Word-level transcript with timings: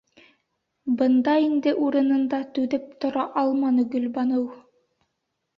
Бында 1.01 1.35
инде 1.43 1.73
урынында 1.87 2.39
түҙеп 2.57 2.87
тора 3.05 3.27
алманы 3.43 3.89
Гөлбаныу. 3.93 4.49